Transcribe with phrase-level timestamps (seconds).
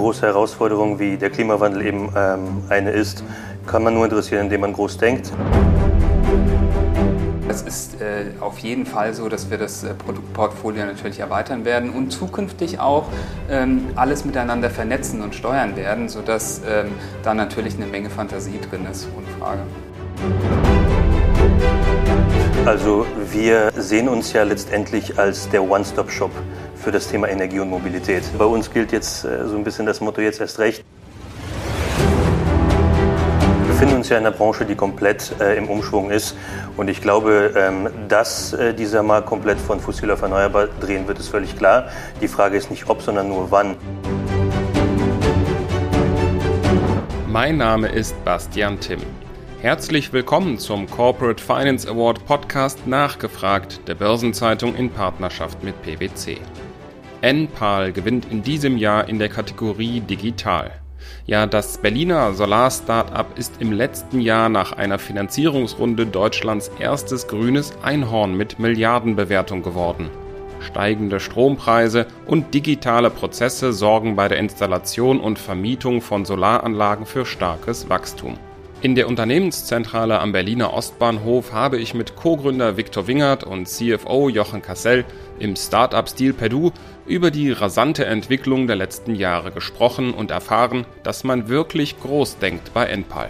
[0.00, 3.22] große Herausforderung wie der Klimawandel eben ähm, eine ist,
[3.66, 5.30] kann man nur interessieren, indem man groß denkt.
[7.48, 11.90] Es ist äh, auf jeden Fall so, dass wir das äh, Produktportfolio natürlich erweitern werden
[11.90, 13.08] und zukünftig auch
[13.50, 16.92] ähm, alles miteinander vernetzen und steuern werden, sodass ähm,
[17.22, 19.60] da natürlich eine Menge Fantasie drin ist, ohne Frage.
[22.64, 26.30] Also wir sehen uns ja letztendlich als der One-Stop-Shop
[26.80, 28.22] für das Thema Energie und Mobilität.
[28.38, 30.82] Bei uns gilt jetzt äh, so ein bisschen das Motto jetzt erst recht.
[33.58, 36.36] Wir befinden uns ja in einer Branche, die komplett äh, im Umschwung ist.
[36.76, 41.18] Und ich glaube, ähm, dass äh, dieser Markt komplett von fossil auf erneuerbar drehen wird,
[41.18, 41.88] ist völlig klar.
[42.20, 43.76] Die Frage ist nicht ob, sondern nur wann.
[47.28, 49.00] Mein Name ist Bastian Timm.
[49.60, 56.38] Herzlich willkommen zum Corporate Finance Award Podcast Nachgefragt der Börsenzeitung in Partnerschaft mit PwC.
[57.22, 60.70] NPAL gewinnt in diesem Jahr in der Kategorie Digital.
[61.26, 68.36] Ja, das Berliner Solar-Startup ist im letzten Jahr nach einer Finanzierungsrunde Deutschlands erstes grünes Einhorn
[68.36, 70.08] mit Milliardenbewertung geworden.
[70.60, 77.88] Steigende Strompreise und digitale Prozesse sorgen bei der Installation und Vermietung von Solaranlagen für starkes
[77.88, 78.38] Wachstum.
[78.82, 84.62] In der Unternehmenszentrale am Berliner Ostbahnhof habe ich mit Co-Gründer Viktor Wingert und CFO Jochen
[84.62, 85.04] Kassell
[85.38, 86.70] im Startup-Stil Perdu
[87.04, 92.72] über die rasante Entwicklung der letzten Jahre gesprochen und erfahren, dass man wirklich groß denkt
[92.72, 93.28] bei Enpal.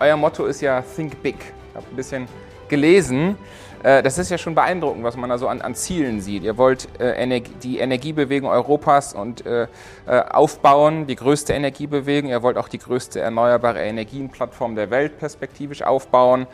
[0.00, 1.36] Euer Motto ist ja Think Big.
[1.70, 2.28] Ich habe ein bisschen
[2.68, 3.36] gelesen.
[3.84, 6.42] Äh, das ist ja schon beeindruckend, was man da so an, an Zielen sieht.
[6.42, 9.68] Ihr wollt äh, Energie, die Energiebewegung Europas und, äh,
[10.06, 12.30] äh, aufbauen, die größte Energiebewegung.
[12.30, 16.46] Ihr wollt auch die größte erneuerbare Energienplattform der Welt perspektivisch aufbauen.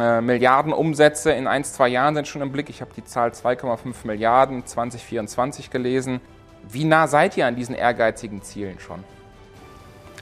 [0.00, 2.70] Äh, Milliarden Umsätze in ein, zwei Jahren sind schon im Blick.
[2.70, 6.20] Ich habe die Zahl 2,5 Milliarden 2024 gelesen.
[6.68, 9.04] Wie nah seid ihr an diesen ehrgeizigen Zielen schon?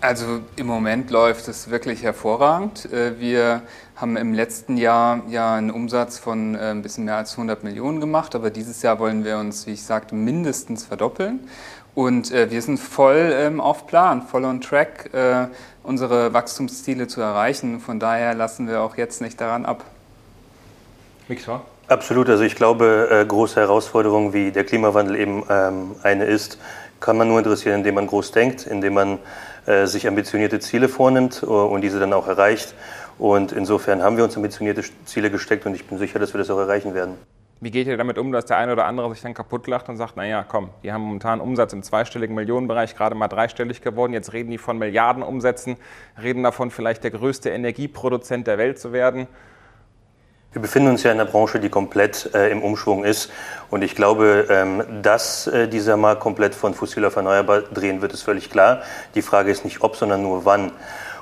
[0.04, 2.92] Also im Moment läuft es wirklich hervorragend.
[2.92, 3.62] Äh, wir
[3.96, 8.00] haben im letzten Jahr ja einen Umsatz von äh, ein bisschen mehr als 100 Millionen
[8.00, 11.48] gemacht, aber dieses Jahr wollen wir uns, wie ich sagte, mindestens verdoppeln.
[11.94, 15.08] Und äh, wir sind voll ähm, auf Plan, voll on track,
[15.82, 17.80] unsere Wachstumsziele zu erreichen.
[17.80, 19.84] Von daher lassen wir auch jetzt nicht daran ab.
[21.28, 21.64] Victor?
[21.88, 22.28] Absolut.
[22.28, 26.58] Also ich glaube, große Herausforderungen wie der Klimawandel eben ähm, eine ist,
[27.04, 29.18] kann man nur interessieren, indem man groß denkt, indem man
[29.66, 32.74] äh, sich ambitionierte Ziele vornimmt äh, und diese dann auch erreicht.
[33.18, 36.50] Und insofern haben wir uns ambitionierte Ziele gesteckt und ich bin sicher, dass wir das
[36.50, 37.16] auch erreichen werden.
[37.60, 39.98] Wie geht ihr damit um, dass der eine oder andere sich dann kaputt lacht und
[39.98, 44.32] sagt, naja, komm, die haben momentan Umsatz im zweistelligen Millionenbereich, gerade mal dreistellig geworden, jetzt
[44.32, 45.76] reden die von Milliardenumsätzen,
[46.22, 49.28] reden davon, vielleicht der größte Energieproduzent der Welt zu werden.
[50.54, 53.28] Wir befinden uns ja in einer Branche, die komplett äh, im Umschwung ist.
[53.70, 58.12] Und ich glaube, ähm, dass äh, dieser Markt komplett von fossil auf erneuerbar drehen wird,
[58.12, 58.82] ist völlig klar.
[59.16, 60.70] Die Frage ist nicht ob, sondern nur wann.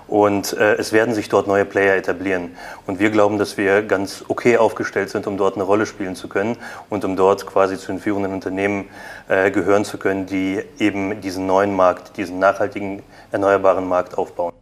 [0.07, 2.55] Und äh, es werden sich dort neue Player etablieren.
[2.87, 6.29] Und wir glauben, dass wir ganz okay aufgestellt sind, um dort eine Rolle spielen zu
[6.29, 6.59] können
[6.91, 8.91] und um dort quasi zu den führenden Unternehmen
[9.29, 14.53] äh, gehören zu können, die eben diesen neuen Markt, diesen nachhaltigen erneuerbaren Markt aufbauen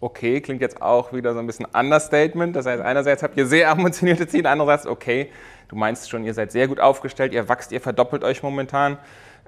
[0.00, 2.56] okay klingt jetzt auch wieder so ein bisschen Understatement.
[2.56, 5.30] Das heißt, einerseits habt ihr sehr ambitionierte Ziele, andererseits, okay,
[5.68, 8.98] du meinst schon, ihr seid sehr gut aufgestellt, ihr wachst, ihr verdoppelt euch momentan.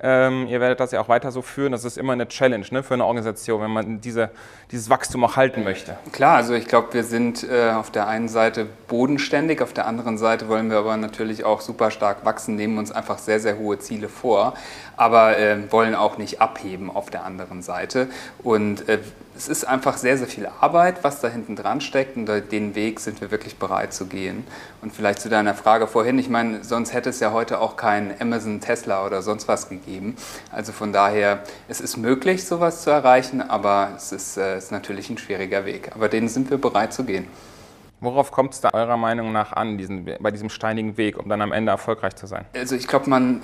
[0.04, 1.70] Ähm, ihr werdet das ja auch weiter so führen.
[1.70, 4.30] Das ist immer eine Challenge ne, für eine Organisation, wenn man diese,
[4.72, 5.96] dieses Wachstum auch halten möchte.
[6.10, 10.18] Klar, also ich glaube, wir sind äh, auf der einen Seite bodenständig, auf der anderen
[10.18, 13.78] Seite wollen wir aber natürlich auch super stark wachsen, nehmen uns einfach sehr, sehr hohe
[13.78, 14.54] Ziele vor,
[14.96, 18.08] aber äh, wollen auch nicht abheben auf der anderen Seite.
[18.42, 18.98] Und äh,
[19.36, 23.00] es ist einfach sehr, sehr viel Arbeit, was da hinten dran steckt und den Weg
[23.00, 24.44] sind wir wirklich bereit zu gehen.
[24.82, 28.14] Und vielleicht zu deiner Frage vorhin, ich meine, sonst hätte es ja heute auch kein
[28.20, 30.16] Amazon, Tesla oder sonst was gegeben.
[30.50, 35.08] Also von daher, es ist möglich, sowas zu erreichen, aber es ist, äh, ist natürlich
[35.08, 35.92] ein schwieriger Weg.
[35.94, 37.26] Aber den sind wir bereit zu gehen.
[38.00, 41.40] Worauf kommt es da eurer Meinung nach an, diesen, bei diesem steinigen Weg, um dann
[41.40, 42.44] am Ende erfolgreich zu sein?
[42.54, 43.42] Also ich glaube, man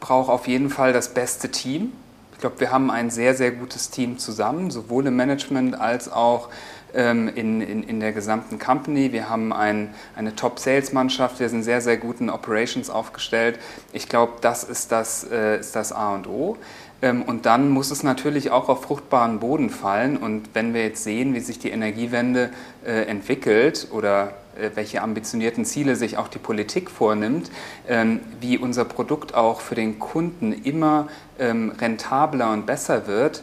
[0.00, 1.92] braucht auf jeden Fall das beste Team
[2.38, 6.50] ich glaube, wir haben ein sehr, sehr gutes Team zusammen, sowohl im Management als auch
[6.94, 9.12] ähm, in, in, in der gesamten Company.
[9.12, 13.58] Wir haben ein, eine Top-Sales-Mannschaft, wir sind sehr, sehr gut in Operations aufgestellt.
[13.92, 16.56] Ich glaube, das ist das, äh, ist das A und O.
[17.02, 20.16] Ähm, und dann muss es natürlich auch auf fruchtbaren Boden fallen.
[20.16, 22.50] Und wenn wir jetzt sehen, wie sich die Energiewende
[22.86, 24.34] äh, entwickelt oder
[24.74, 27.50] welche ambitionierten Ziele sich auch die Politik vornimmt,
[27.88, 31.08] ähm, wie unser Produkt auch für den Kunden immer
[31.38, 33.42] ähm, rentabler und besser wird,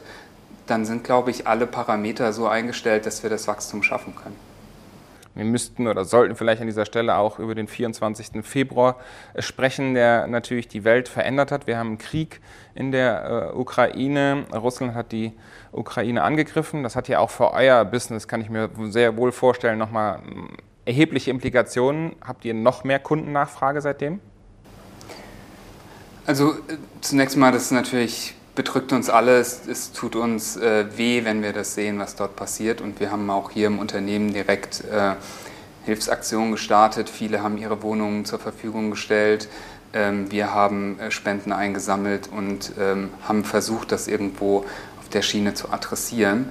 [0.68, 4.36] dann sind, glaube ich, alle Parameter so eingestellt, dass wir das Wachstum schaffen können.
[5.36, 8.46] Wir müssten oder sollten vielleicht an dieser Stelle auch über den 24.
[8.46, 8.96] Februar
[9.38, 11.68] sprechen, der natürlich die Welt verändert hat.
[11.68, 12.40] Wir haben einen Krieg
[12.74, 14.46] in der äh, Ukraine.
[14.54, 15.34] Russland hat die
[15.74, 16.84] Ukraine angegriffen.
[16.84, 20.48] Das hat ja auch für euer Business, kann ich mir sehr wohl vorstellen, nochmal hm,
[20.86, 22.16] erhebliche Implikationen.
[22.26, 24.20] Habt ihr noch mehr Kundennachfrage seitdem?
[26.26, 29.68] Also äh, zunächst mal, das natürlich bedrückt uns alles.
[29.68, 32.82] Es tut uns äh, weh, wenn wir das sehen, was dort passiert.
[32.82, 35.14] Und wir haben auch hier im Unternehmen direkt äh,
[35.84, 37.10] Hilfsaktionen gestartet.
[37.10, 39.50] Viele haben ihre Wohnungen zur Verfügung gestellt.
[39.94, 44.66] Ähm, wir haben äh, Spenden eingesammelt und ähm, haben versucht, das irgendwo
[45.00, 46.50] auf der Schiene zu adressieren.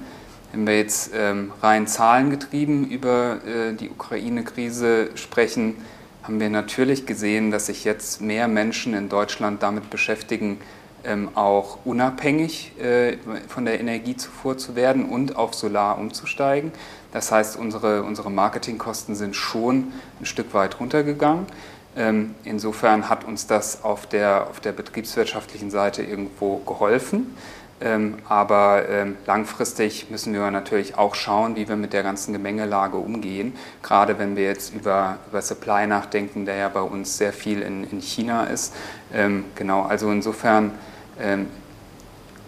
[0.55, 5.75] Wenn wir jetzt ähm, rein zahlengetrieben über äh, die Ukraine-Krise sprechen,
[6.23, 10.61] haben wir natürlich gesehen, dass sich jetzt mehr Menschen in Deutschland damit beschäftigen,
[11.03, 13.17] ähm, auch unabhängig äh,
[13.49, 16.71] von der Energiezufuhr zu werden und auf Solar umzusteigen.
[17.11, 19.91] Das heißt, unsere, unsere Marketingkosten sind schon
[20.21, 21.47] ein Stück weit runtergegangen.
[21.97, 27.35] Ähm, insofern hat uns das auf der, auf der betriebswirtschaftlichen Seite irgendwo geholfen.
[27.81, 32.95] Ähm, aber ähm, langfristig müssen wir natürlich auch schauen, wie wir mit der ganzen Gemengelage
[32.95, 33.53] umgehen.
[33.83, 37.83] Gerade wenn wir jetzt über, über Supply nachdenken, der ja bei uns sehr viel in,
[37.83, 38.73] in China ist.
[39.13, 40.71] Ähm, genau, also insofern
[41.19, 41.47] ähm,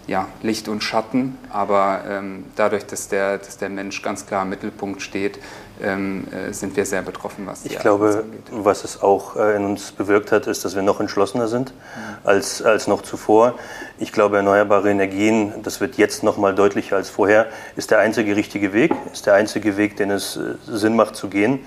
[0.08, 4.50] ja, Licht und Schatten, aber ähm, dadurch, dass der, dass der Mensch ganz klar im
[4.50, 5.40] Mittelpunkt steht,
[5.82, 9.66] ähm, äh, sind wir sehr betroffen, was die Ich glaube, was es auch äh, in
[9.66, 12.18] uns bewirkt hat, ist, dass wir noch entschlossener sind mhm.
[12.24, 13.56] als, als noch zuvor.
[13.98, 18.36] Ich glaube, erneuerbare Energien, das wird jetzt noch mal deutlicher als vorher, ist der einzige
[18.36, 21.60] richtige Weg, ist der einzige Weg, den es äh, Sinn macht zu gehen.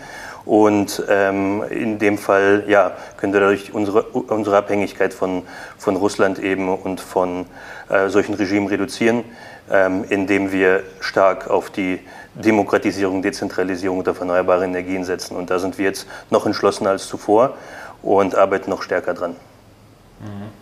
[0.45, 5.43] Und ähm, in dem Fall ja, können wir dadurch unsere, unsere Abhängigkeit von,
[5.79, 7.47] von Russland eben und von
[7.89, 9.25] äh, solchen Regimen reduzieren,
[9.71, 12.01] ähm, indem wir stark auf die
[12.35, 15.37] Demokratisierung, Dezentralisierung der erneuerbaren Energien setzen.
[15.37, 17.55] Und da sind wir jetzt noch entschlossener als zuvor
[18.03, 19.37] und arbeiten noch stärker dran.
[20.21, 20.60] Mhm.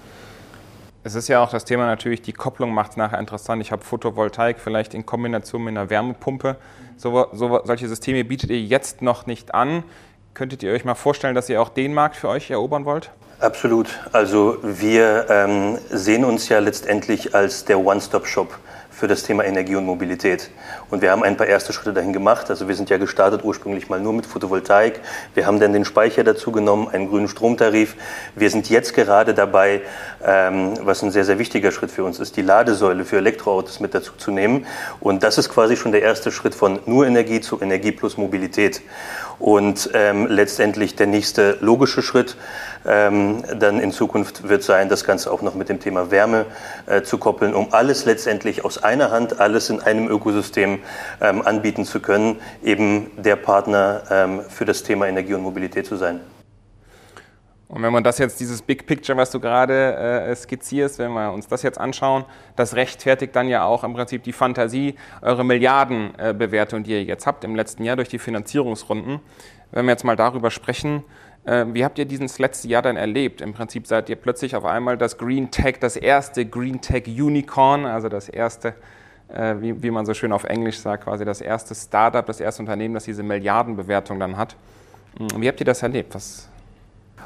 [1.04, 3.62] Es ist ja auch das Thema natürlich, die Kopplung macht es nachher interessant.
[3.62, 6.56] Ich habe Photovoltaik vielleicht in Kombination mit einer Wärmepumpe.
[6.96, 9.84] So, so, solche Systeme bietet ihr jetzt noch nicht an.
[10.34, 13.10] Könntet ihr euch mal vorstellen, dass ihr auch den Markt für euch erobern wollt?
[13.40, 13.88] Absolut.
[14.12, 18.58] Also wir ähm, sehen uns ja letztendlich als der One-Stop-Shop
[18.98, 20.50] für das Thema Energie und Mobilität.
[20.90, 22.50] Und wir haben ein paar erste Schritte dahin gemacht.
[22.50, 25.00] Also wir sind ja gestartet ursprünglich mal nur mit Photovoltaik.
[25.34, 27.94] Wir haben dann den Speicher dazu genommen, einen grünen Stromtarif.
[28.34, 29.82] Wir sind jetzt gerade dabei,
[30.26, 33.94] ähm, was ein sehr, sehr wichtiger Schritt für uns ist, die Ladesäule für Elektroautos mit
[33.94, 34.66] dazu zu nehmen.
[34.98, 38.82] Und das ist quasi schon der erste Schritt von nur Energie zu Energie plus Mobilität.
[39.38, 42.36] Und ähm, letztendlich der nächste logische Schritt
[42.86, 46.46] ähm, dann in Zukunft wird sein, das Ganze auch noch mit dem Thema Wärme
[46.86, 50.80] äh, zu koppeln, um alles letztendlich aus einer Hand, alles in einem Ökosystem
[51.20, 55.96] ähm, anbieten zu können, eben der Partner ähm, für das Thema Energie und Mobilität zu
[55.96, 56.20] sein.
[57.68, 61.32] Und wenn man das jetzt, dieses Big Picture, was du gerade äh, skizzierst, wenn wir
[61.32, 62.24] uns das jetzt anschauen,
[62.56, 67.26] das rechtfertigt dann ja auch im Prinzip die Fantasie, eure Milliardenbewertung, äh, die ihr jetzt
[67.26, 69.20] habt im letzten Jahr durch die Finanzierungsrunden.
[69.70, 71.04] Wenn wir jetzt mal darüber sprechen,
[71.44, 73.40] wie habt ihr dieses letzte Jahr dann erlebt?
[73.40, 77.86] Im Prinzip seid ihr plötzlich auf einmal das Green Tech, das erste Green Tech Unicorn,
[77.86, 78.74] also das erste,
[79.28, 82.62] äh, wie, wie man so schön auf Englisch sagt, quasi das erste Startup, das erste
[82.62, 84.56] Unternehmen, das diese Milliardenbewertung dann hat.
[85.18, 86.14] Hm, wie habt ihr das erlebt?
[86.14, 86.48] Was,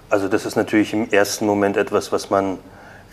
[0.08, 2.58] also das ist natürlich im ersten Moment etwas, was man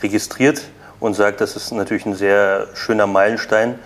[0.02, 0.62] registriert
[1.00, 3.78] und sagt, das ist natürlich ein sehr schöner Meilenstein,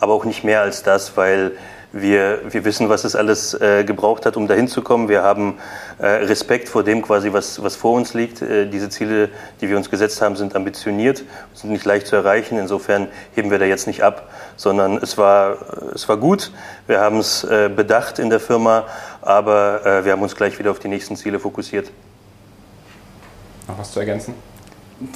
[0.00, 1.52] aber auch nicht mehr als das, weil
[1.92, 5.08] wir, wir wissen, was es alles äh, gebraucht hat, um dahin zu kommen.
[5.08, 5.58] Wir haben
[5.98, 8.40] äh, Respekt vor dem quasi, was, was vor uns liegt.
[8.42, 9.28] Äh, diese Ziele,
[9.60, 12.58] die wir uns gesetzt haben, sind ambitioniert, sind nicht leicht zu erreichen.
[12.58, 15.58] Insofern heben wir da jetzt nicht ab, sondern es war,
[15.94, 16.50] es war gut.
[16.86, 18.86] Wir haben es äh, bedacht in der Firma,
[19.20, 21.90] aber äh, wir haben uns gleich wieder auf die nächsten Ziele fokussiert.
[23.68, 24.34] Noch was zu ergänzen?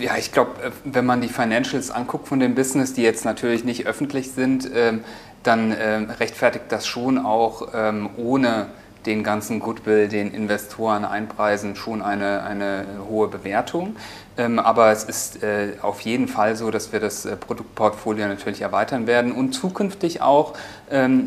[0.01, 3.65] Ja, ich glaube, äh, wenn man die Financials anguckt von dem Business, die jetzt natürlich
[3.65, 5.05] nicht öffentlich sind, ähm,
[5.47, 8.67] dann ähm, rechtfertigt das schon auch ähm, ohne
[9.07, 13.95] den ganzen Goodwill, den Investoren einpreisen, schon eine, eine hohe Bewertung.
[14.37, 19.07] aber es ist äh, auf jeden Fall so, dass wir das äh, Produktportfolio natürlich erweitern
[19.07, 20.55] werden und zukünftig auch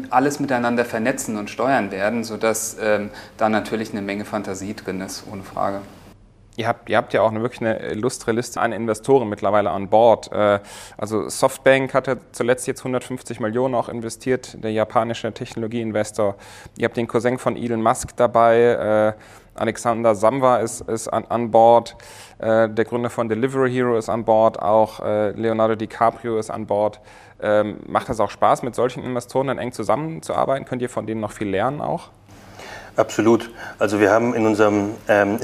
[0.10, 2.78] alles miteinander vernetzen und steuern werden, sodass
[3.36, 5.82] da natürlich eine Menge Fantasie drin ist, ohne Frage.
[6.60, 9.88] Ihr habt, ihr habt ja auch eine, wirklich eine illustre Liste an Investoren mittlerweile an
[9.88, 10.30] Bord.
[10.34, 10.60] Äh,
[10.98, 16.36] also Softbank hat ja zuletzt jetzt 150 Millionen auch investiert, der japanische Technologieinvestor.
[16.78, 19.16] Ihr habt den Cousin von Elon Musk dabei.
[19.16, 21.96] Äh, Alexander Samwa ist, ist an, an Bord.
[22.40, 24.62] Äh, der Gründer von Delivery Hero ist an Bord.
[24.62, 27.00] Auch Leonardo DiCaprio ist an Bord.
[27.42, 30.66] Ähm, macht das auch Spaß, mit solchen Investoren dann eng zusammenzuarbeiten?
[30.66, 32.10] Könnt ihr von denen noch viel lernen auch?
[32.98, 33.50] Absolut.
[33.78, 35.38] Also wir haben in unserem ähm,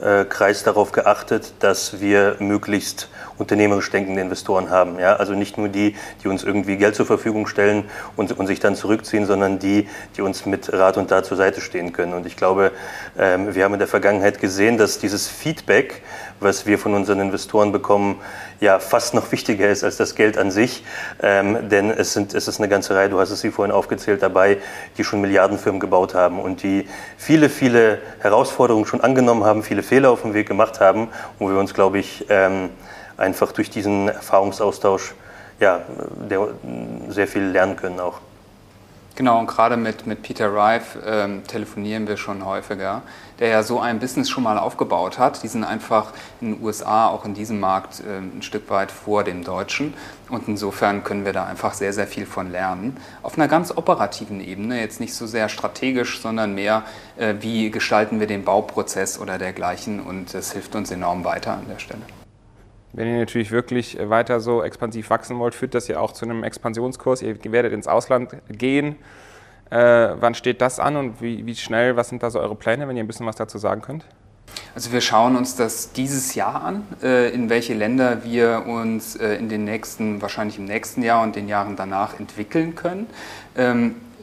[0.00, 4.98] Investorenkreis darauf geachtet, dass wir möglichst unternehmerisch denkende Investoren haben.
[4.98, 5.16] Ja?
[5.16, 7.84] Also nicht nur die, die uns irgendwie Geld zur Verfügung stellen
[8.16, 11.60] und, und sich dann zurückziehen, sondern die, die uns mit Rat und Tat zur Seite
[11.60, 12.14] stehen können.
[12.14, 12.72] Und ich glaube,
[13.18, 16.02] ähm, wir haben in der Vergangenheit gesehen, dass dieses Feedback,
[16.38, 18.20] was wir von unseren Investoren bekommen,
[18.60, 20.84] ja fast noch wichtiger ist als das Geld an sich.
[21.22, 24.22] Ähm, denn es, sind, es ist eine ganze Reihe, du hast es wie vorhin aufgezählt,
[24.22, 24.58] dabei,
[24.98, 30.10] die schon Milliardenfirmen gebaut haben und die viele, viele Herausforderungen schon angenommen haben, viele Fehler
[30.12, 31.08] auf dem Weg gemacht haben,
[31.40, 32.70] wo wir uns, glaube ich, ähm,
[33.16, 35.14] einfach durch diesen Erfahrungsaustausch
[35.58, 35.80] ja,
[37.08, 38.20] sehr viel lernen können auch.
[39.20, 43.02] Genau, und gerade mit, mit Peter Rife ähm, telefonieren wir schon häufiger,
[43.38, 45.42] der ja so ein Business schon mal aufgebaut hat.
[45.42, 49.22] Die sind einfach in den USA, auch in diesem Markt, äh, ein Stück weit vor
[49.22, 49.92] dem Deutschen.
[50.30, 52.96] Und insofern können wir da einfach sehr, sehr viel von lernen.
[53.22, 56.84] Auf einer ganz operativen Ebene, jetzt nicht so sehr strategisch, sondern mehr,
[57.18, 60.00] äh, wie gestalten wir den Bauprozess oder dergleichen.
[60.00, 62.00] Und das hilft uns enorm weiter an der Stelle.
[62.92, 66.42] Wenn ihr natürlich wirklich weiter so expansiv wachsen wollt, führt das ja auch zu einem
[66.42, 67.22] Expansionskurs.
[67.22, 68.96] Ihr werdet ins Ausland gehen.
[69.70, 69.76] Äh,
[70.18, 72.96] wann steht das an und wie, wie, schnell, was sind da so eure Pläne, wenn
[72.96, 74.04] ihr ein bisschen was dazu sagen könnt?
[74.74, 79.34] Also wir schauen uns das dieses Jahr an, äh, in welche Länder wir uns äh,
[79.34, 83.06] in den nächsten, wahrscheinlich im nächsten Jahr und den Jahren danach entwickeln können.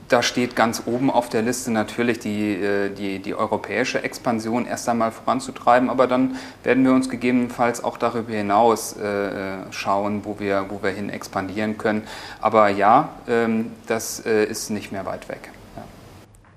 [0.08, 4.88] Da steht ganz oben auf der Liste natürlich die, äh, die, die europäische Expansion erst
[4.88, 10.66] einmal voranzutreiben, aber dann werden wir uns gegebenenfalls auch darüber hinaus äh, schauen, wo wir,
[10.70, 12.04] wo wir hin expandieren können.
[12.40, 15.50] Aber ja, ähm, das äh, ist nicht mehr weit weg.
[15.76, 15.84] Ja.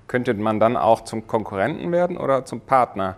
[0.07, 3.17] Könnte man dann auch zum Konkurrenten werden oder zum Partner?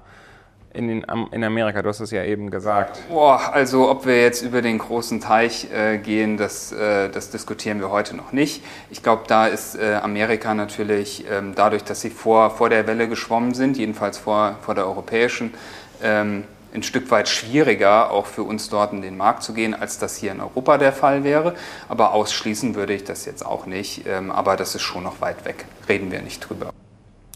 [0.74, 1.82] In, den, in Amerika?
[1.82, 3.00] Du hast es ja eben gesagt.
[3.10, 7.80] Boah, also ob wir jetzt über den großen Teich äh, gehen, das, äh, das diskutieren
[7.80, 8.64] wir heute noch nicht.
[8.90, 13.08] Ich glaube, da ist äh, Amerika natürlich ähm, dadurch, dass sie vor, vor der Welle
[13.08, 15.54] geschwommen sind, jedenfalls vor, vor der europäischen,
[16.02, 20.00] ähm, ein Stück weit schwieriger, auch für uns dort in den Markt zu gehen, als
[20.00, 21.54] das hier in Europa der Fall wäre.
[21.88, 24.08] Aber ausschließen würde ich das jetzt auch nicht.
[24.08, 25.66] Ähm, aber das ist schon noch weit weg.
[25.88, 26.74] Reden wir nicht drüber.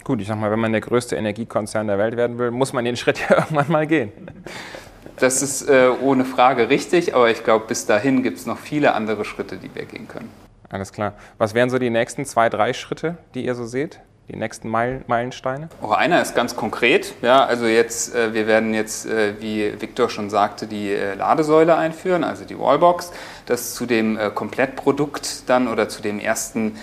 [0.07, 2.85] Gut, ich sag mal, wenn man der größte Energiekonzern der Welt werden will, muss man
[2.85, 4.13] den Schritt ja irgendwann mal gehen.
[5.17, 8.93] Das ist äh, ohne Frage richtig, aber ich glaube, bis dahin gibt es noch viele
[8.93, 10.29] andere Schritte, die wir gehen können.
[10.69, 11.11] Alles klar.
[11.37, 13.99] Was wären so die nächsten zwei, drei Schritte, die ihr so seht?
[14.29, 15.69] Die nächsten Meilensteine?
[15.81, 17.13] Auch einer ist ganz konkret.
[17.21, 21.75] Ja, also jetzt, äh, wir werden jetzt, äh, wie Viktor schon sagte, die äh, Ladesäule
[21.77, 23.11] einführen, also die Wallbox.
[23.45, 26.75] Das zu dem Komplettprodukt dann oder zu dem ersten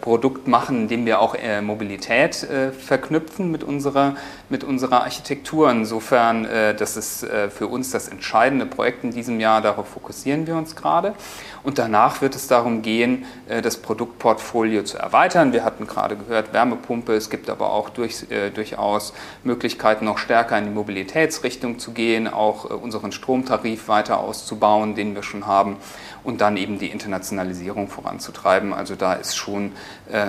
[0.00, 4.16] Produkt machen, indem wir auch Mobilität verknüpfen mit unserer,
[4.48, 5.70] mit unserer Architektur.
[5.70, 9.62] Insofern, das ist für uns das entscheidende Projekt in diesem Jahr.
[9.62, 11.14] Darauf fokussieren wir uns gerade.
[11.62, 15.52] Und danach wird es darum gehen, äh, das Produktportfolio zu erweitern.
[15.52, 17.14] Wir hatten gerade gehört, Wärmepumpe.
[17.14, 19.12] Es gibt aber auch durch, äh, durchaus
[19.44, 25.14] Möglichkeiten, noch stärker in die Mobilitätsrichtung zu gehen, auch äh, unseren Stromtarif weiter auszubauen, den
[25.14, 25.76] wir schon haben,
[26.24, 28.72] und dann eben die Internationalisierung voranzutreiben.
[28.72, 29.72] Also da ist schon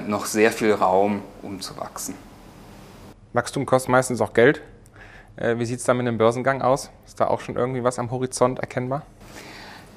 [0.08, 2.16] noch sehr viel Raum, um zu wachsen.
[3.34, 4.62] Wachstum kostet meistens auch Geld.
[5.38, 6.92] Wie sieht es da mit dem Börsengang aus?
[7.06, 9.04] Ist da auch schon irgendwie was am Horizont erkennbar?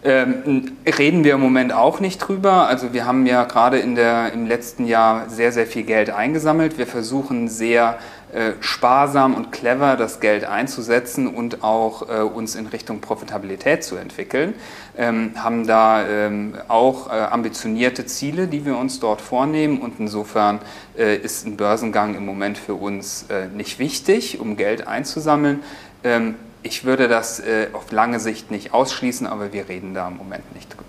[0.06, 2.66] Ähm, reden wir im Moment auch nicht drüber.
[2.68, 6.76] Also wir haben ja gerade in der, im letzten Jahr sehr, sehr viel Geld eingesammelt.
[6.76, 7.98] Wir versuchen sehr
[8.34, 13.96] äh, sparsam und clever das Geld einzusetzen und auch äh, uns in Richtung Profitabilität zu
[13.96, 14.52] entwickeln.
[14.98, 20.58] Ähm, haben da ähm, auch äh, ambitionierte Ziele, die wir uns dort vornehmen und insofern
[20.98, 25.60] äh, ist ein Börsengang im Moment für uns äh, nicht wichtig, um Geld einzusammeln.
[26.66, 30.54] Ich würde das äh, auf lange Sicht nicht ausschließen, aber wir reden da im Moment
[30.54, 30.84] nicht drüber.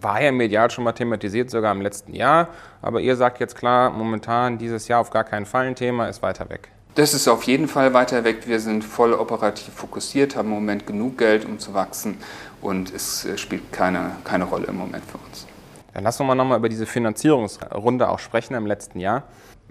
[0.00, 2.48] War ja medial schon mal thematisiert, sogar im letzten Jahr.
[2.82, 6.22] Aber ihr sagt jetzt klar, momentan dieses Jahr auf gar keinen Fall ein Thema, ist
[6.22, 6.70] weiter weg.
[6.96, 8.48] Das ist auf jeden Fall weiter weg.
[8.48, 12.18] Wir sind voll operativ fokussiert, haben im Moment genug Geld, um zu wachsen
[12.60, 15.46] und es äh, spielt keine, keine Rolle im Moment für uns.
[15.92, 19.22] Dann lassen wir mal nochmal über diese Finanzierungsrunde auch sprechen im letzten Jahr.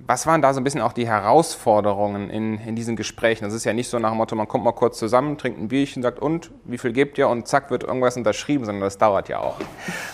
[0.05, 3.45] Was waren da so ein bisschen auch die Herausforderungen in, in diesen Gesprächen?
[3.45, 5.69] Das ist ja nicht so nach dem Motto, man kommt mal kurz zusammen, trinkt ein
[5.69, 7.29] Bierchen, sagt, und, wie viel gebt ihr?
[7.29, 9.55] Und zack, wird irgendwas unterschrieben, sondern das dauert ja auch.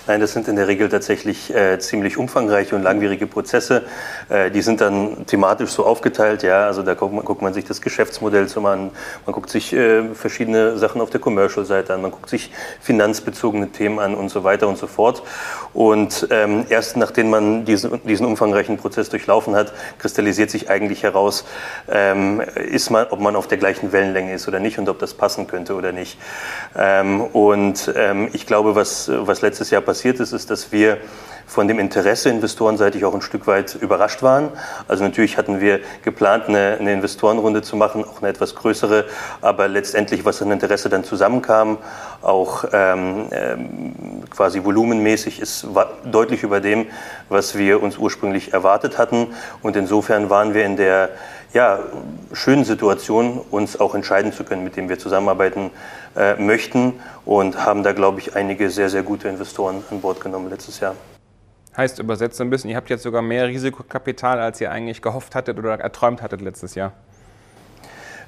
[0.05, 3.83] Nein, das sind in der Regel tatsächlich äh, ziemlich umfangreiche und langwierige Prozesse.
[4.29, 7.65] Äh, die sind dann thematisch so aufgeteilt, ja, also da guckt man, guckt man sich
[7.65, 8.91] das Geschäftsmodell zum an,
[9.25, 13.97] man guckt sich äh, verschiedene Sachen auf der Commercial-Seite an, man guckt sich finanzbezogene Themen
[13.97, 15.23] an und so weiter und so fort.
[15.73, 21.45] Und ähm, erst nachdem man diesen, diesen umfangreichen Prozess durchlaufen hat, kristallisiert sich eigentlich heraus,
[21.89, 25.13] ähm, ist man, ob man auf der gleichen Wellenlänge ist oder nicht und ob das
[25.13, 26.17] passen könnte oder nicht.
[26.75, 30.97] Ähm, und ähm, ich glaube, was, was letztes Jahr passiert ist, ist, dass wir
[31.49, 34.49] von dem Interesse investorenseitig auch ein Stück weit überrascht waren.
[34.87, 39.05] Also natürlich hatten wir geplant, eine, eine Investorenrunde zu machen, auch eine etwas größere,
[39.41, 41.79] aber letztendlich, was an Interesse dann zusammenkam,
[42.21, 43.93] auch ähm, ähm,
[44.29, 45.65] quasi volumenmäßig, ist
[46.05, 46.85] deutlich über dem,
[47.29, 49.33] was wir uns ursprünglich erwartet hatten.
[49.63, 51.09] Und insofern waren wir in der
[51.51, 51.79] ja,
[52.31, 55.71] schönen Situation, uns auch entscheiden zu können, mit dem wir zusammenarbeiten
[56.15, 60.51] äh, möchten und haben da, glaube ich, einige sehr, sehr gute Investoren an Bord genommen
[60.51, 60.93] letztes Jahr.
[61.77, 65.57] Heißt übersetzt ein bisschen, ihr habt jetzt sogar mehr Risikokapital, als ihr eigentlich gehofft hattet
[65.59, 66.93] oder erträumt hattet letztes Jahr.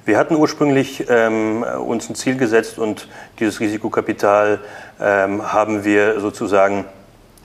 [0.04, 3.08] Wir hatten ursprünglich ähm, uns ein Ziel gesetzt und
[3.38, 4.60] dieses Risikokapital
[5.00, 6.86] ähm, haben wir sozusagen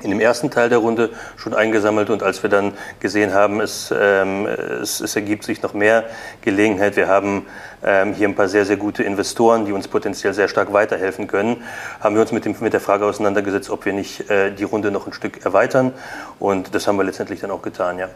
[0.01, 3.93] in dem ersten Teil der Runde schon eingesammelt und als wir dann gesehen haben, es,
[3.97, 6.05] ähm, es, es ergibt sich noch mehr
[6.41, 7.45] Gelegenheit, wir haben
[7.83, 11.63] ähm, hier ein paar sehr, sehr gute Investoren, die uns potenziell sehr stark weiterhelfen können,
[11.99, 14.91] haben wir uns mit, dem, mit der Frage auseinandergesetzt, ob wir nicht äh, die Runde
[14.91, 15.93] noch ein Stück erweitern.
[16.39, 18.09] Und das haben wir letztendlich dann auch getan, ja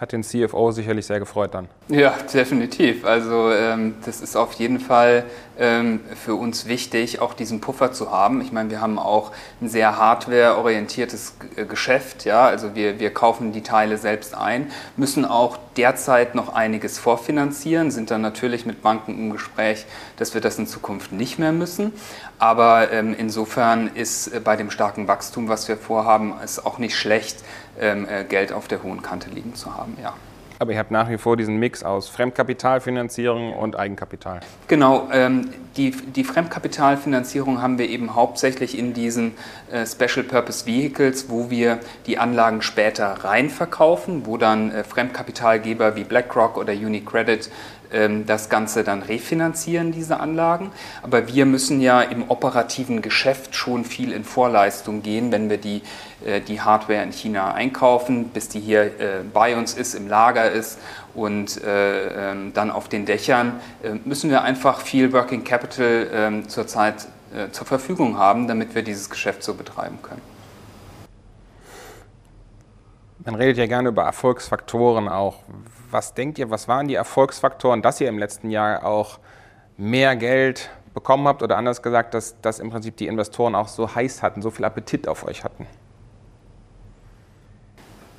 [0.00, 1.68] hat den CFO sicherlich sehr gefreut dann.
[1.88, 3.04] Ja, definitiv.
[3.04, 5.24] Also ähm, das ist auf jeden Fall
[5.58, 8.40] ähm, für uns wichtig, auch diesen Puffer zu haben.
[8.40, 9.30] Ich meine, wir haben auch
[9.60, 12.24] ein sehr hardware-orientiertes äh, Geschäft.
[12.24, 12.46] Ja?
[12.46, 18.10] Also wir, wir kaufen die Teile selbst ein, müssen auch derzeit noch einiges vorfinanzieren, sind
[18.10, 19.84] dann natürlich mit Banken im Gespräch,
[20.16, 21.92] dass wir das in Zukunft nicht mehr müssen.
[22.38, 26.96] Aber ähm, insofern ist äh, bei dem starken Wachstum, was wir vorhaben, es auch nicht
[26.96, 27.44] schlecht,
[28.28, 29.96] Geld auf der hohen Kante liegen zu haben.
[30.02, 30.14] Ja.
[30.60, 34.40] Aber ihr habt nach wie vor diesen Mix aus Fremdkapitalfinanzierung und Eigenkapital.
[34.68, 35.48] Genau, ähm,
[35.78, 39.32] die, die Fremdkapitalfinanzierung haben wir eben hauptsächlich in diesen
[39.72, 45.96] äh, Special Purpose Vehicles, wo wir die Anlagen später rein verkaufen, wo dann äh, Fremdkapitalgeber
[45.96, 47.52] wie BlackRock oder UniCredit ähm,
[48.26, 50.70] das Ganze dann refinanzieren, diese Anlagen.
[51.02, 55.82] Aber wir müssen ja im operativen Geschäft schon viel in Vorleistung gehen, wenn wir die,
[56.24, 60.50] äh, die Hardware in China einkaufen, bis die hier äh, bei uns ist, im Lager
[60.50, 60.78] ist
[61.14, 63.60] und äh, ähm, dann auf den Dächern,
[64.04, 67.06] müssen wir einfach viel Working Capital ähm, zurzeit
[67.52, 70.20] zur Verfügung haben, damit wir dieses Geschäft so betreiben können.
[73.24, 75.44] Man redet ja gerne über Erfolgsfaktoren auch.
[75.90, 79.18] Was denkt ihr, was waren die Erfolgsfaktoren, dass ihr im letzten Jahr auch
[79.76, 83.94] mehr Geld bekommen habt oder anders gesagt, dass, dass im Prinzip die Investoren auch so
[83.94, 85.66] heiß hatten, so viel Appetit auf euch hatten?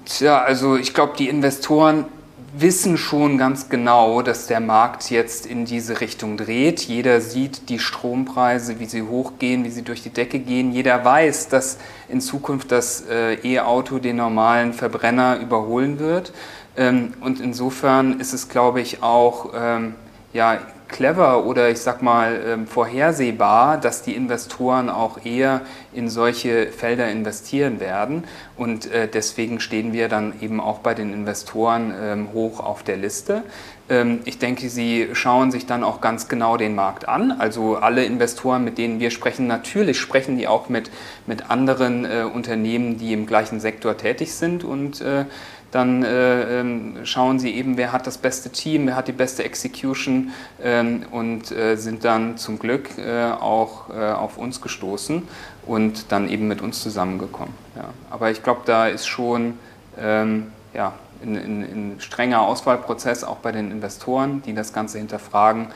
[0.05, 2.05] Tja, also ich glaube, die Investoren
[2.53, 6.81] wissen schon ganz genau, dass der Markt jetzt in diese Richtung dreht.
[6.81, 10.71] Jeder sieht die Strompreise, wie sie hochgehen, wie sie durch die Decke gehen.
[10.71, 11.77] Jeder weiß, dass
[12.09, 16.33] in Zukunft das äh, E-Auto den normalen Verbrenner überholen wird.
[16.75, 19.95] Ähm, und insofern ist es, glaube ich, auch ähm,
[20.33, 20.59] ja,
[20.91, 25.61] clever oder ich sag mal ähm, vorhersehbar, dass die Investoren auch eher
[25.93, 28.25] in solche Felder investieren werden.
[28.57, 32.97] Und äh, deswegen stehen wir dann eben auch bei den Investoren ähm, hoch auf der
[32.97, 33.43] Liste.
[33.89, 37.31] Ähm, ich denke, sie schauen sich dann auch ganz genau den Markt an.
[37.31, 40.89] Also alle Investoren, mit denen wir sprechen, natürlich sprechen die auch mit,
[41.27, 45.25] mit anderen äh, Unternehmen, die im gleichen Sektor tätig sind und äh,
[45.71, 49.43] dann äh, ähm, schauen sie eben, wer hat das beste Team, wer hat die beste
[49.43, 50.31] Execution
[50.61, 55.27] ähm, und äh, sind dann zum Glück äh, auch äh, auf uns gestoßen
[55.65, 57.53] und dann eben mit uns zusammengekommen.
[57.75, 57.85] Ja.
[58.09, 59.57] Aber ich glaube, da ist schon
[59.97, 65.67] ähm, ja, ein, ein, ein, strenger Auswahlprozess auch bei den Investoren, die das Ganze hinterfragen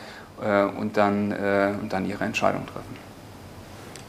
[0.43, 3.05] äh, und, dann, äh, und dann ihre Entscheidung treffen.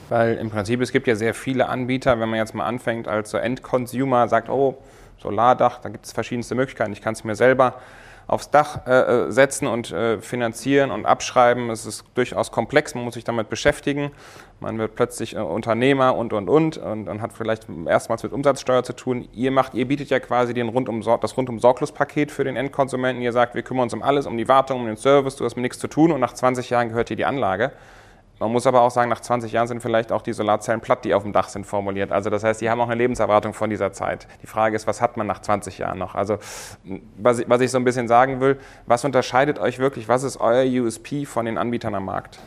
[0.09, 3.31] Weil im Prinzip, es gibt ja sehr viele Anbieter, wenn man jetzt mal anfängt als
[3.31, 4.79] so Endconsumer, sagt, oh,
[5.19, 6.93] Solardach, da gibt es verschiedenste Möglichkeiten.
[6.93, 7.75] Ich kann es mir selber
[8.29, 11.71] aufs Dach äh, äh, setzen und äh, finanzieren und abschreiben.
[11.71, 14.11] Es ist durchaus komplex, man muss sich damit beschäftigen.
[14.59, 18.83] Man wird plötzlich äh, Unternehmer und, und, und, und und hat vielleicht erstmals mit Umsatzsteuer
[18.83, 19.29] zu tun.
[19.33, 23.23] Ihr macht, ihr bietet ja quasi den rundum, das rundum Sorglospaket für den Endkonsumenten.
[23.23, 25.55] Ihr sagt, wir kümmern uns um alles, um die Wartung, um den Service, du hast
[25.55, 27.73] mit nichts zu tun und nach 20 Jahren gehört dir die Anlage.
[28.39, 31.15] Man muss aber auch sagen, nach 20 Jahren sind vielleicht auch die Solarzellen platt, die
[31.15, 32.13] auf dem Dach sind, formuliert.
[32.13, 34.29] Also das heißt, die haben auch eine Lebenserwartung von dieser Zeit.
[34.43, 36.15] Die Frage ist, was hat man nach 20 Jahren noch?
[36.15, 36.39] Also
[37.17, 40.37] was ich, was ich so ein bisschen sagen will, was unterscheidet euch wirklich, was ist
[40.39, 42.39] euer USP von den Anbietern am Markt?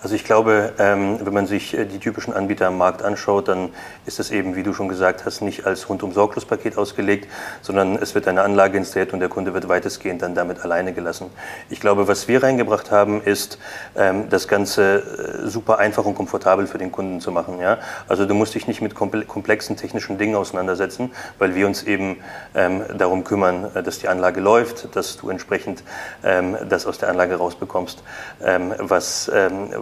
[0.00, 3.70] Also ich glaube, ähm, wenn man sich äh, die typischen Anbieter am Markt anschaut, dann
[4.06, 7.28] ist es eben, wie du schon gesagt hast, nicht als rundum Sorglospaket ausgelegt,
[7.62, 11.30] sondern es wird eine Anlage installiert und der Kunde wird weitestgehend dann damit alleine gelassen.
[11.68, 13.58] Ich glaube, was wir reingebracht haben, ist,
[13.96, 17.58] ähm, das Ganze äh, super einfach und komfortabel für den Kunden zu machen.
[18.06, 22.18] Also du musst dich nicht mit komplexen technischen Dingen auseinandersetzen, weil wir uns eben
[22.54, 25.82] ähm, darum kümmern, äh, dass die Anlage läuft, dass du entsprechend
[26.22, 28.02] das aus der Anlage rausbekommst,
[28.40, 29.30] was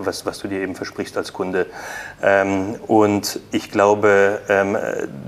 [0.07, 1.67] was, was du dir eben versprichst als Kunde.
[2.23, 4.77] Ähm, und ich glaube, ähm,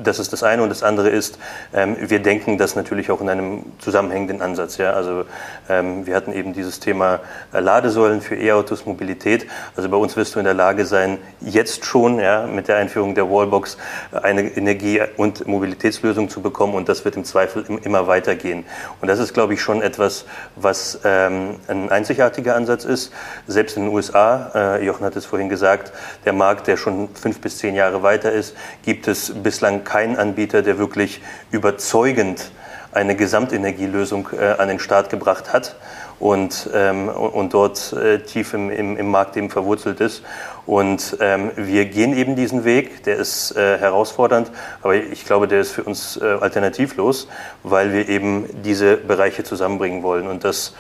[0.03, 0.63] das ist das eine.
[0.63, 1.39] Und das andere ist,
[1.75, 4.79] ähm, wir denken das natürlich auch in einem zusammenhängenden Ansatz.
[4.79, 4.93] Ja?
[4.93, 5.25] Also
[5.69, 7.21] ähm, wir hatten eben dieses Thema
[7.53, 9.47] äh, Ladesäulen für E-Autos, Mobilität.
[9.77, 13.15] Also bei uns wirst du in der Lage sein, jetzt schon ja, mit der Einführung
[13.15, 13.77] der Wallbox
[14.13, 16.75] eine Energie- und Mobilitätslösung zu bekommen.
[16.75, 18.65] Und das wird im Zweifel immer weitergehen.
[19.01, 20.25] Und das ist, glaube ich, schon etwas,
[20.57, 23.13] was ähm, ein einzigartiger Ansatz ist.
[23.47, 25.93] Selbst in den USA, äh, Jochen hat es vorhin gesagt,
[26.25, 28.55] der Markt, der schon fünf bis zehn Jahre weiter ist,
[28.85, 32.51] gibt es bislang keinen Anbieter, der wirklich überzeugend
[32.93, 35.77] eine Gesamtenergielösung äh, an den Start gebracht hat
[36.19, 40.23] und, ähm, und dort äh, tief im, im, im Markt eben verwurzelt ist.
[40.67, 44.51] Und ähm, wir gehen eben diesen Weg, der ist äh, herausfordernd,
[44.83, 47.29] aber ich glaube, der ist für uns äh, alternativlos,
[47.63, 50.27] weil wir eben diese Bereiche zusammenbringen wollen.
[50.27, 50.75] Und das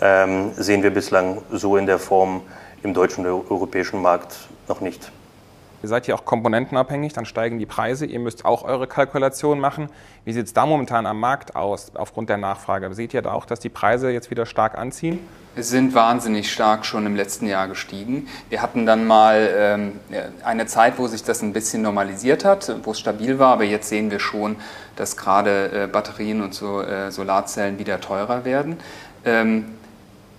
[0.00, 2.42] ähm, sehen wir bislang so in der Form
[2.82, 4.36] im deutschen und europäischen Markt
[4.68, 5.10] noch nicht.
[5.80, 8.04] Ihr seid ja auch komponentenabhängig, dann steigen die Preise.
[8.04, 9.88] Ihr müsst auch eure Kalkulation machen.
[10.24, 12.92] Wie sieht es da momentan am Markt aus aufgrund der Nachfrage?
[12.94, 15.20] Seht ihr da auch, dass die Preise jetzt wieder stark anziehen?
[15.54, 18.28] Es sind wahnsinnig stark schon im letzten Jahr gestiegen.
[18.48, 20.00] Wir hatten dann mal ähm,
[20.44, 23.88] eine Zeit, wo sich das ein bisschen normalisiert hat, wo es stabil war, aber jetzt
[23.88, 24.56] sehen wir schon,
[24.96, 28.78] dass gerade äh, Batterien und so, äh, Solarzellen wieder teurer werden.
[29.24, 29.77] Ähm,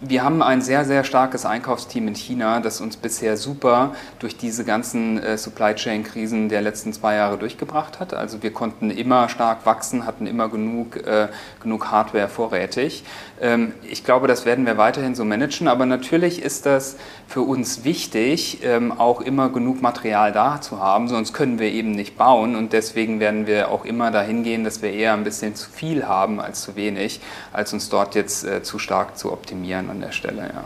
[0.02, 4.64] wir haben ein sehr, sehr starkes Einkaufsteam in China, das uns bisher super durch diese
[4.64, 8.14] ganzen äh, Supply Chain-Krisen der letzten zwei Jahre durchgebracht hat.
[8.14, 11.28] Also wir konnten immer stark wachsen, hatten immer genug, äh,
[11.62, 13.04] genug Hardware vorrätig.
[13.42, 16.96] Ähm, ich glaube, das werden wir weiterhin so managen, aber natürlich ist das
[17.28, 21.92] für uns wichtig, ähm, auch immer genug Material da zu haben, sonst können wir eben
[21.92, 25.56] nicht bauen und deswegen werden wir auch immer dahin gehen, dass wir eher ein bisschen
[25.56, 27.20] zu viel haben als zu wenig,
[27.52, 30.64] als uns dort jetzt äh, zu stark zu optimieren an der Stelle, ja.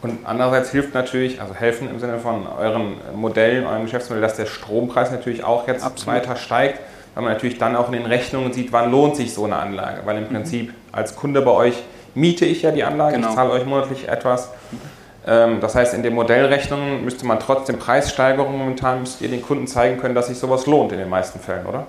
[0.00, 4.46] Und andererseits hilft natürlich, also helfen im Sinne von euren Modellen, eurem Geschäftsmodell, dass der
[4.46, 6.20] Strompreis natürlich auch jetzt Absolut.
[6.20, 6.80] weiter steigt,
[7.14, 10.02] weil man natürlich dann auch in den Rechnungen sieht, wann lohnt sich so eine Anlage.
[10.04, 10.28] Weil im mhm.
[10.28, 11.82] Prinzip als Kunde bei euch
[12.14, 13.30] miete ich ja die Anlage, genau.
[13.30, 14.50] ich zahle euch monatlich etwas.
[14.70, 15.60] Mhm.
[15.60, 20.00] Das heißt, in den Modellrechnungen müsste man trotzdem Preissteigerungen momentan, müsst ihr den Kunden zeigen
[20.00, 21.86] können, dass sich sowas lohnt in den meisten Fällen, oder?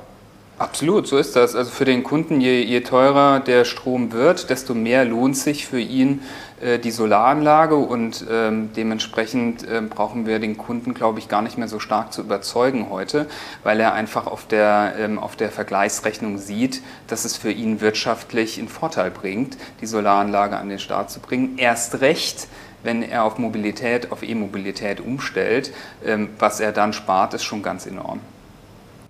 [0.60, 1.56] Absolut, so ist das.
[1.56, 5.80] Also für den Kunden, je, je teurer der Strom wird, desto mehr lohnt sich für
[5.80, 6.22] ihn
[6.60, 11.58] äh, die Solaranlage und ähm, dementsprechend äh, brauchen wir den Kunden, glaube ich, gar nicht
[11.58, 13.28] mehr so stark zu überzeugen heute,
[13.64, 18.60] weil er einfach auf der, ähm, auf der Vergleichsrechnung sieht, dass es für ihn wirtschaftlich
[18.60, 21.58] einen Vorteil bringt, die Solaranlage an den Start zu bringen.
[21.58, 22.50] Erst recht,
[22.84, 25.72] wenn er auf Mobilität, auf E-Mobilität umstellt,
[26.06, 28.20] ähm, was er dann spart, ist schon ganz enorm.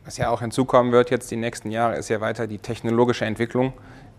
[0.10, 3.74] Was ja auch hinzukommen wird jetzt die nächsten Jahre, ist ja weiter die technologische Entwicklung,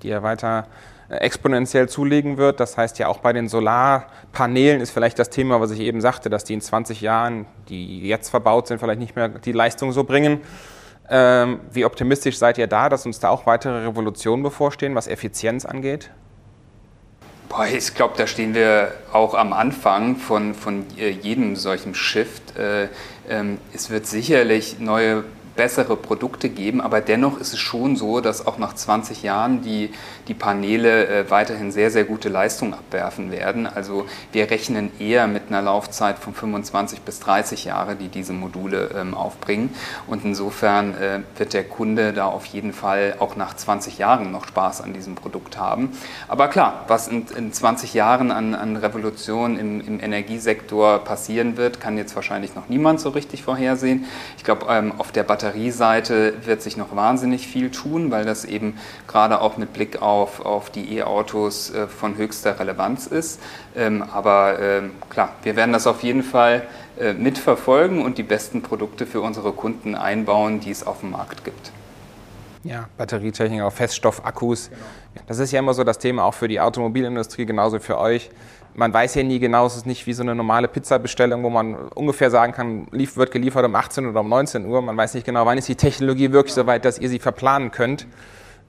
[0.05, 0.69] die ja weiter
[1.09, 2.61] äh, exponentiell zulegen wird.
[2.61, 6.31] Das heißt ja auch bei den Solarpanelen ist vielleicht das Thema, was ich eben sagte,
[6.31, 10.05] dass die in 20 Jahren, die jetzt verbaut sind, vielleicht nicht mehr die Leistung so
[10.05, 10.43] bringen.
[11.09, 15.65] Ähm, wie optimistisch seid ihr da, dass uns da auch weitere Revolutionen bevorstehen, was Effizienz
[15.65, 16.13] angeht?
[17.49, 22.57] Boah, ich glaube, da stehen wir auch am Anfang von, von äh, jedem solchen Shift.
[22.57, 22.87] Äh,
[23.29, 25.25] ähm, es wird sicherlich neue
[25.57, 29.91] bessere Produkte geben, aber dennoch ist es schon so, dass auch nach 20 Jahren die,
[30.29, 33.67] die Paneele äh, weiterhin sehr, sehr gute Leistung abwerfen werden.
[33.67, 38.91] Also wir rechnen eher mit einer Laufzeit von 25 bis 30 Jahre, die diese Module
[38.97, 39.75] ähm, aufbringen.
[40.07, 44.47] Und insofern äh, wird der Kunde da auf jeden Fall auch nach 20 Jahren noch
[44.47, 45.91] Spaß an diesem Produkt haben.
[46.29, 51.81] Aber klar, was in, in 20 Jahren an, an Revolution im, im Energiesektor passieren wird,
[51.81, 54.07] kann jetzt wahrscheinlich noch niemand so richtig vorhersehen.
[54.37, 58.45] Ich glaube, ähm, auf der Batterie Batterieseite wird sich noch wahnsinnig viel tun, weil das
[58.45, 63.41] eben gerade auch mit Blick auf, auf die E-Autos äh, von höchster Relevanz ist.
[63.77, 66.63] Ähm, aber äh, klar, wir werden das auf jeden Fall
[66.99, 71.45] äh, mitverfolgen und die besten Produkte für unsere Kunden einbauen, die es auf dem Markt
[71.45, 71.73] gibt.
[72.63, 74.69] Ja, Batterietechnik, auch Feststoffakkus.
[74.69, 74.81] Genau.
[75.27, 78.31] Das ist ja immer so das Thema auch für die Automobilindustrie, genauso für euch
[78.75, 81.75] man weiß ja nie genau, es ist nicht wie so eine normale Pizzabestellung, wo man
[81.75, 84.81] ungefähr sagen kann, lief, wird geliefert um 18 oder um 19 Uhr.
[84.83, 87.71] Man weiß nicht genau, wann ist die Technologie wirklich so weit, dass ihr sie verplanen
[87.71, 88.07] könnt.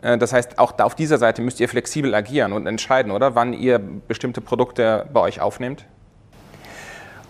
[0.02, 3.36] Äh, das heißt, auch auf dieser Seite müsst ihr flexibel agieren und entscheiden, oder?
[3.36, 5.86] Wann ihr bestimmte Produkte bei euch aufnehmt?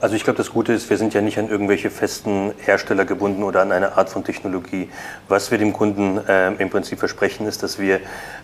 [0.01, 3.43] Also ich glaube, das Gute ist, wir sind ja nicht an irgendwelche festen Hersteller gebunden
[3.43, 4.89] oder an eine Art von Technologie.
[5.27, 7.99] Was wir dem Kunden äh, im Prinzip versprechen, ist, dass wir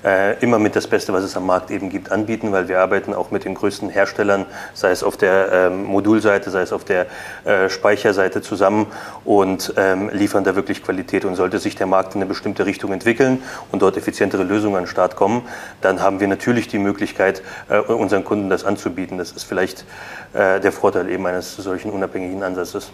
[0.06, 3.12] äh, immer mit das Beste, was es am Markt eben gibt, anbieten, weil wir arbeiten
[3.12, 7.08] auch mit den größten Herstellern, sei es auf der ähm, Modulseite, sei es auf der
[7.44, 8.86] äh, Speicherseite zusammen
[9.26, 11.26] und ähm, liefern da wirklich Qualität.
[11.26, 13.42] Und sollte sich der Markt in eine bestimmte Richtung entwickeln
[13.72, 15.42] und dort effizientere Lösungen an den Start kommen,
[15.82, 19.18] dann haben wir natürlich die Möglichkeit, äh, unseren Kunden das anzubieten.
[19.18, 19.86] Das ist vielleicht
[20.34, 22.92] äh, der Vorteil eben eines solchen unabhängigen Ansatzes.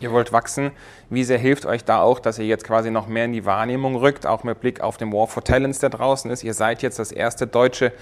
[0.00, 0.72] Ihr wollt wachsen.
[1.10, 3.94] Wie sehr hilft euch da auch, dass ihr jetzt quasi noch mehr in die Wahrnehmung
[3.94, 6.42] rückt, auch mit Blick auf den War for Talents, der draußen ist?
[6.42, 7.92] Ihr seid jetzt das erste deutsche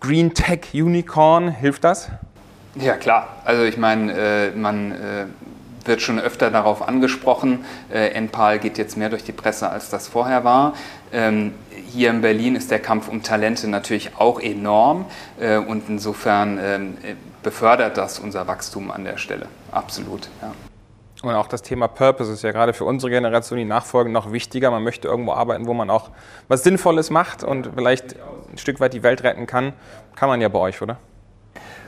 [0.00, 1.48] Green Tech Unicorn.
[1.48, 2.08] Hilft das?
[2.74, 3.36] Ja, klar.
[3.44, 5.26] Also ich meine, äh, man äh,
[5.86, 7.64] wird schon öfter darauf angesprochen.
[7.92, 10.74] Äh, NPAL geht jetzt mehr durch die Presse, als das vorher war.
[11.12, 11.54] Ähm,
[11.90, 15.06] hier in Berlin ist der Kampf um Talente natürlich auch enorm
[15.40, 16.96] äh, und insofern ähm,
[17.42, 19.46] befördert das unser Wachstum an der Stelle.
[19.70, 20.28] Absolut.
[20.40, 20.52] Ja.
[21.22, 24.72] Und auch das Thema Purpose ist ja gerade für unsere Generation, die nachfolgen, noch wichtiger.
[24.72, 26.10] Man möchte irgendwo arbeiten, wo man auch
[26.48, 28.16] was Sinnvolles macht und vielleicht
[28.50, 29.72] ein Stück weit die Welt retten kann.
[30.16, 30.98] Kann man ja bei euch, oder?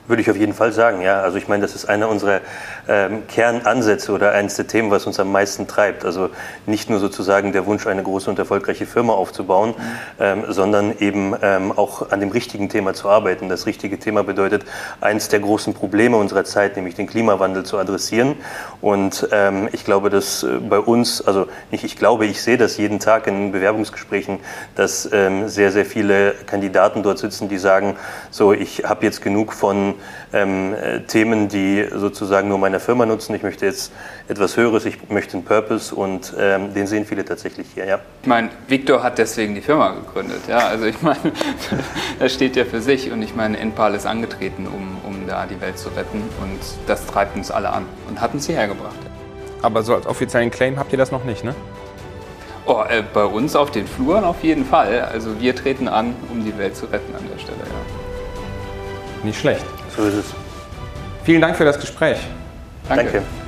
[0.06, 1.22] Würde ich auf jeden Fall sagen, ja.
[1.22, 2.40] Also ich meine, das ist einer unserer
[2.86, 6.04] ähm, Kernansätze oder eines der Themen, was uns am meisten treibt.
[6.04, 6.28] Also
[6.66, 9.82] nicht nur sozusagen der Wunsch, eine große und erfolgreiche Firma aufzubauen, mhm.
[10.20, 13.48] ähm, sondern eben ähm, auch an dem richtigen Thema zu arbeiten.
[13.48, 14.66] Das richtige Thema bedeutet,
[15.00, 18.36] eins der großen Probleme unserer Zeit, nämlich den Klimawandel zu adressieren.
[18.82, 22.76] Und ähm, ich glaube, dass äh, bei uns, also nicht ich glaube, ich sehe das
[22.76, 24.40] jeden Tag in Bewerbungsgesprächen,
[24.74, 27.96] dass ähm, sehr, sehr viele Kandidaten dort sitzen, die sagen,
[28.30, 29.93] so, ich habe jetzt genug von
[30.33, 33.35] ähm, äh, Themen, die sozusagen nur meine Firma nutzen.
[33.35, 33.92] Ich möchte jetzt
[34.28, 37.87] etwas Höheres, ich möchte einen Purpose und ähm, den sehen viele tatsächlich hier.
[37.87, 37.98] Ja.
[38.22, 40.42] Ich meine, Victor hat deswegen die Firma gegründet.
[40.48, 40.59] Ja?
[40.68, 41.33] Also ich meine,
[42.18, 45.61] das steht ja für sich und ich meine, Enpal ist angetreten, um, um da die
[45.61, 48.96] Welt zu retten und das treibt uns alle an und hat uns hierher gebracht.
[49.62, 51.54] Aber so als offiziellen Claim habt ihr das noch nicht, ne?
[52.66, 55.02] Oh, äh, bei uns auf den Fluren auf jeden Fall.
[55.02, 57.59] Also wir treten an, um die Welt zu retten an der Stelle.
[57.59, 59.24] Ja.
[59.24, 59.64] Nicht schlecht.
[59.96, 60.24] So ist es.
[61.24, 62.18] Vielen Dank für das Gespräch.
[62.88, 63.04] Danke.
[63.04, 63.43] Danke.